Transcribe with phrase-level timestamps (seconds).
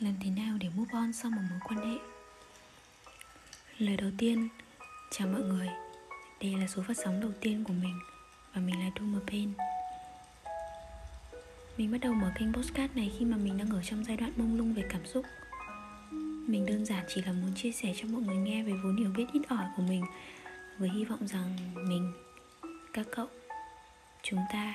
[0.00, 1.98] làm thế nào để move on sau một mối quan hệ?
[3.78, 4.48] Lời đầu tiên,
[5.10, 5.68] chào mọi người.
[6.40, 7.98] Đây là số phát sóng đầu tiên của mình
[8.54, 9.52] và mình là Duma Pain
[11.80, 14.32] mình bắt đầu mở kênh postcard này khi mà mình đang ở trong giai đoạn
[14.36, 15.24] mông lung về cảm xúc.
[16.46, 19.10] Mình đơn giản chỉ là muốn chia sẻ cho mọi người nghe về vốn hiểu
[19.16, 20.04] biết ít ỏi của mình
[20.78, 22.12] với hy vọng rằng mình,
[22.92, 23.26] các cậu,
[24.22, 24.74] chúng ta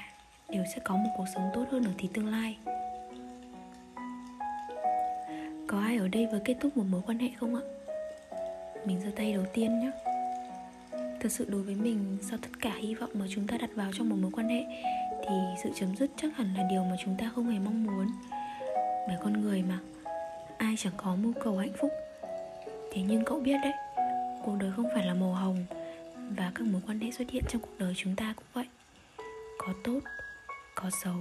[0.49, 2.57] đều sẽ có một cuộc sống tốt hơn ở thì tương lai
[5.75, 7.61] có ai ở đây vừa kết thúc một mối quan hệ không ạ?
[8.85, 9.91] Mình giơ tay đầu tiên nhé
[11.19, 13.91] thật sự đối với mình, sau tất cả hy vọng mà chúng ta đặt vào
[13.93, 14.63] trong một mối quan hệ,
[15.21, 18.07] thì sự chấm dứt chắc hẳn là điều mà chúng ta không hề mong muốn.
[19.07, 19.79] Bởi con người mà,
[20.57, 21.91] ai chẳng có mưu cầu hạnh phúc.
[22.91, 23.73] Thế nhưng cậu biết đấy,
[24.45, 25.65] cuộc đời không phải là màu hồng
[26.37, 28.65] và các mối quan hệ xuất hiện trong cuộc đời chúng ta cũng vậy.
[29.57, 29.99] Có tốt,
[30.75, 31.17] có xấu,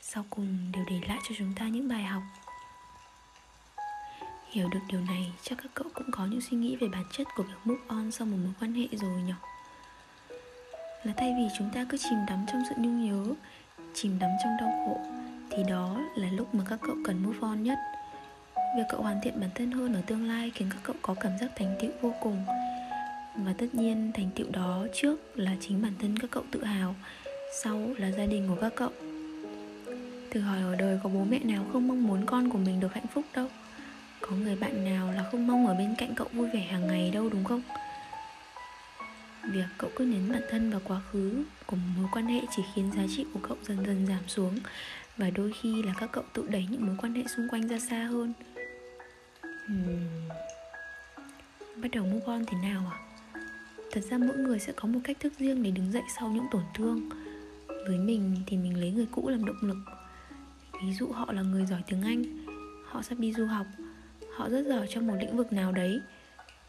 [0.00, 2.22] sau cùng đều để lại cho chúng ta những bài học
[4.52, 7.26] hiểu được điều này, chắc các cậu cũng có những suy nghĩ về bản chất
[7.36, 9.32] của việc move on sau một mối quan hệ rồi nhỉ?
[11.04, 13.34] Là thay vì chúng ta cứ chìm đắm trong sự nhung nhớ,
[13.94, 15.00] chìm đắm trong đau khổ,
[15.50, 17.78] thì đó là lúc mà các cậu cần move on nhất.
[18.76, 21.32] Việc cậu hoàn thiện bản thân hơn ở tương lai khiến các cậu có cảm
[21.40, 22.44] giác thành tựu vô cùng.
[23.36, 26.94] Và tất nhiên, thành tựu đó trước là chính bản thân các cậu tự hào,
[27.62, 28.90] sau là gia đình của các cậu.
[30.30, 32.94] Thử hỏi ở đời có bố mẹ nào không mong muốn con của mình được
[32.94, 33.48] hạnh phúc đâu?
[34.22, 37.10] Có người bạn nào là không mong ở bên cạnh cậu vui vẻ hàng ngày
[37.10, 37.62] đâu, đúng không?
[39.44, 42.62] Việc cậu cứ nhấn bản thân vào quá khứ của một mối quan hệ chỉ
[42.74, 44.58] khiến giá trị của cậu dần dần giảm xuống,
[45.16, 47.78] và đôi khi là các cậu tự đẩy những mối quan hệ xung quanh ra
[47.78, 48.32] xa hơn.
[49.66, 50.28] Hmm.
[51.76, 52.98] bắt đầu move on thế nào à?
[53.92, 56.46] Thật ra mỗi người sẽ có một cách thức riêng để đứng dậy sau những
[56.50, 57.08] tổn thương.
[57.66, 59.76] Với mình thì mình lấy người cũ làm động lực.
[60.82, 62.46] Ví dụ họ là người giỏi tiếng anh,
[62.84, 63.66] họ sắp đi du học
[64.36, 66.00] họ rất giỏi trong một lĩnh vực nào đấy.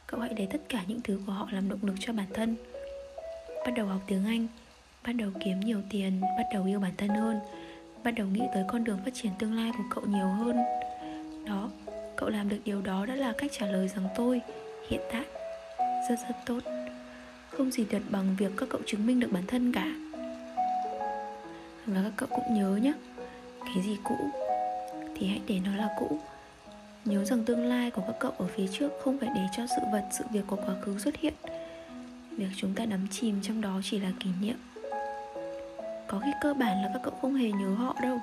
[0.07, 2.55] Cậu hãy lấy tất cả những thứ của họ làm động lực cho bản thân.
[3.65, 4.47] Bắt đầu học tiếng anh,
[5.05, 7.39] bắt đầu kiếm nhiều tiền, bắt đầu yêu bản thân hơn,
[8.03, 10.57] bắt đầu nghĩ tới con đường phát triển tương lai của cậu nhiều hơn.
[11.45, 11.69] Đó,
[12.15, 14.41] cậu làm được điều đó đã là cách trả lời rằng tôi,
[14.89, 15.25] hiện tại,
[16.09, 16.59] rất rất tốt.
[17.49, 19.93] Không gì tuyệt bằng việc các cậu chứng minh được bản thân cả.
[21.85, 22.93] Và các cậu cũng nhớ nhé,
[23.65, 24.15] cái gì cũ
[25.15, 26.19] thì hãy để nó là cũ
[27.05, 29.81] nhớ rằng tương lai của các cậu ở phía trước không phải để cho sự
[29.91, 31.33] vật, sự việc của quá khứ xuất hiện.
[32.37, 34.55] Việc chúng ta đắm chìm trong đó chỉ là kỷ niệm.
[36.07, 38.17] Có khi cơ bản là các cậu không hề nhớ họ đâu.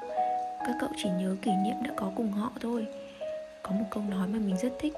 [0.66, 2.86] Các cậu chỉ nhớ kỷ niệm đã có cùng họ thôi.
[3.62, 4.92] Có một câu nói mà mình rất thích.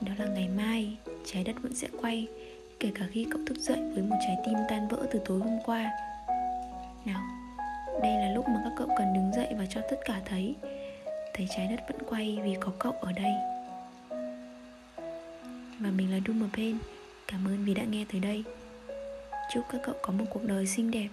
[0.00, 0.96] Đó là ngày mai,
[1.32, 2.26] trái đất vẫn sẽ quay
[2.80, 5.58] kể cả khi cậu thức dậy với một trái tim tan vỡ từ tối hôm
[5.66, 5.90] qua.
[7.04, 7.20] Nào,
[8.02, 10.54] đây là lúc mà các cậu cần đứng dậy và cho tất cả thấy
[11.34, 13.32] thấy trái đất vẫn quay vì có cậu ở đây.
[15.80, 16.76] Và mình là Duma Pain
[17.28, 18.44] cảm ơn vì đã nghe tới đây.
[19.54, 21.08] Chúc các cậu có một cuộc đời xinh đẹp.